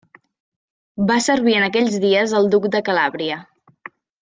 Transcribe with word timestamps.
Va 1.11 1.17
servir 1.25 1.53
en 1.59 1.67
aquells 1.67 1.99
dies 2.07 2.33
al 2.41 2.51
Duc 2.57 2.67
de 2.77 2.83
Calàbria. 2.91 3.39